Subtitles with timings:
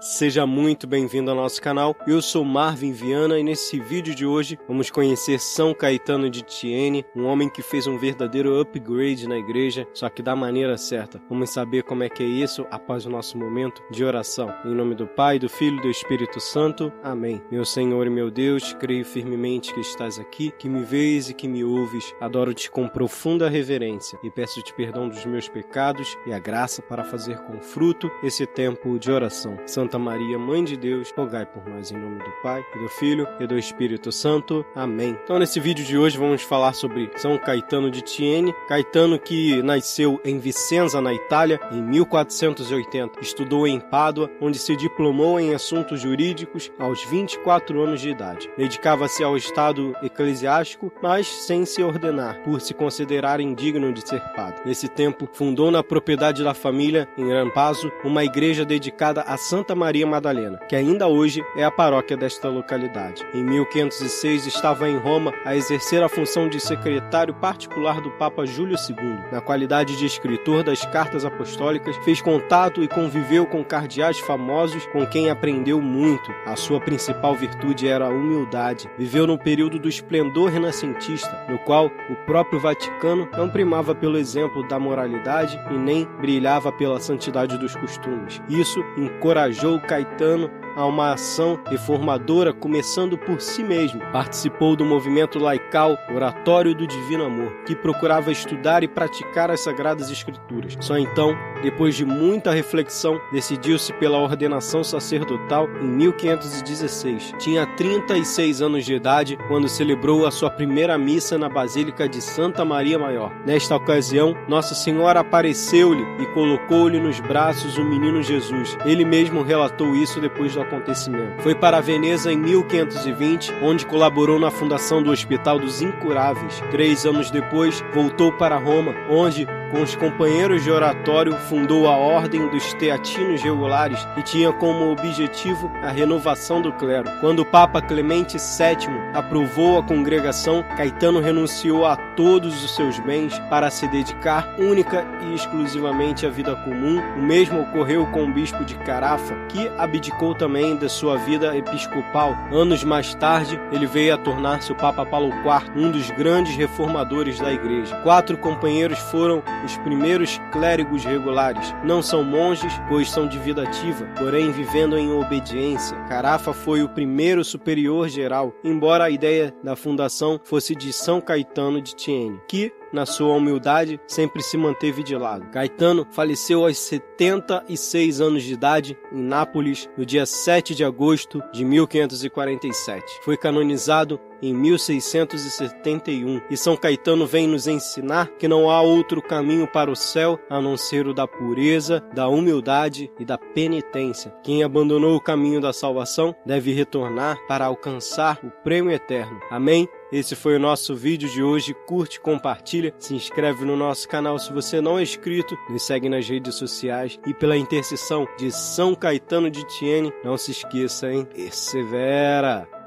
[0.00, 1.94] Seja muito bem-vindo ao nosso canal.
[2.06, 7.04] Eu sou Marvin Viana e nesse vídeo de hoje vamos conhecer São Caetano de Tiene,
[7.14, 11.20] um homem que fez um verdadeiro upgrade na igreja, só que da maneira certa.
[11.28, 14.50] Vamos saber como é que é isso após o nosso momento de oração.
[14.64, 16.90] Em nome do Pai, do Filho e do Espírito Santo.
[17.02, 17.42] Amém.
[17.50, 21.46] Meu Senhor e meu Deus, creio firmemente que estás aqui, que me vês e que
[21.46, 22.14] me ouves.
[22.18, 27.36] Adoro-te com profunda reverência e peço-te perdão dos meus pecados e a graça para fazer
[27.40, 29.58] com fruto esse tempo de oração.
[29.66, 32.88] Santa Santa Maria, Mãe de Deus, rogai por nós em nome do Pai, e do
[32.88, 34.64] Filho e do Espírito Santo.
[34.72, 35.18] Amém.
[35.24, 38.54] Então, nesse vídeo de hoje, vamos falar sobre São Caetano de Tiene.
[38.68, 43.18] Caetano que nasceu em Vicenza, na Itália, em 1480.
[43.20, 48.48] Estudou em Pádua, onde se diplomou em assuntos jurídicos aos 24 anos de idade.
[48.56, 54.60] Dedicava-se ao estado eclesiástico, mas sem se ordenar, por se considerar indigno de ser padre.
[54.64, 60.06] Nesse tempo, fundou na propriedade da família, em Rampazzo, uma igreja dedicada a Santa Maria
[60.06, 63.26] Madalena, que ainda hoje é a paróquia desta localidade.
[63.32, 68.76] Em 1506 estava em Roma a exercer a função de secretário particular do Papa Júlio
[68.76, 69.32] II.
[69.32, 75.06] Na qualidade de escritor das cartas apostólicas, fez contato e conviveu com cardeais famosos com
[75.06, 76.30] quem aprendeu muito.
[76.44, 78.90] A sua principal virtude era a humildade.
[78.98, 84.62] Viveu no período do esplendor renascentista, no qual o próprio Vaticano não primava pelo exemplo
[84.68, 88.42] da moralidade e nem brilhava pela santidade dos costumes.
[88.46, 94.00] Isso encorajou Caetano a uma ação reformadora começando por si mesmo.
[94.12, 100.10] Participou do movimento laical Oratório do Divino Amor, que procurava estudar e praticar as Sagradas
[100.10, 100.76] Escrituras.
[100.80, 107.32] Só então, depois de muita reflexão, decidiu-se pela ordenação sacerdotal em 1516.
[107.38, 112.64] Tinha 36 anos de idade quando celebrou a sua primeira missa na Basílica de Santa
[112.64, 113.32] Maria Maior.
[113.44, 118.76] Nesta ocasião, Nossa Senhora apareceu-lhe e colocou-lhe nos braços o menino Jesus.
[118.84, 121.42] Ele mesmo relatou isso depois acontecimento.
[121.42, 126.62] Foi para Veneza em 1520, onde colaborou na fundação do Hospital dos Incuráveis.
[126.70, 132.48] Três anos depois, voltou para Roma, onde com os companheiros de oratório, fundou a Ordem
[132.48, 137.10] dos Teatinos Regulares, que tinha como objetivo a renovação do clero.
[137.20, 143.38] Quando o Papa Clemente VII aprovou a congregação, Caetano renunciou a todos os seus bens
[143.50, 147.00] para se dedicar única e exclusivamente à vida comum.
[147.16, 152.36] O mesmo ocorreu com o bispo de Carafa, que abdicou também da sua vida episcopal.
[152.52, 157.38] Anos mais tarde, ele veio a tornar-se o Papa Paulo IV, um dos grandes reformadores
[157.38, 157.96] da igreja.
[158.02, 161.74] Quatro companheiros foram os primeiros clérigos regulares.
[161.84, 165.96] Não são monges, pois são de vida ativa, porém vivendo em obediência.
[166.04, 171.80] Carafa foi o primeiro superior geral, embora a ideia da fundação fosse de São Caetano
[171.80, 175.46] de Tiene, que na sua humildade, sempre se manteve de lado.
[175.50, 181.64] Caetano faleceu aos 76 anos de idade em Nápoles no dia 7 de agosto de
[181.64, 183.20] 1547.
[183.22, 189.66] Foi canonizado em 1671 e São Caetano vem nos ensinar que não há outro caminho
[189.66, 194.32] para o céu a não ser o da pureza, da humildade e da penitência.
[194.42, 199.40] Quem abandonou o caminho da salvação deve retornar para alcançar o prêmio eterno.
[199.50, 199.88] Amém?
[200.12, 201.74] Esse foi o nosso vídeo de hoje.
[201.86, 206.28] Curte, compartilha, se inscreve no nosso canal se você não é inscrito, nos segue nas
[206.28, 211.24] redes sociais e pela intercessão de São Caetano de Tiene, não se esqueça, hein?
[211.24, 212.79] Persevera!